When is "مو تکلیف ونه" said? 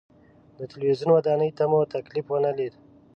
1.71-2.51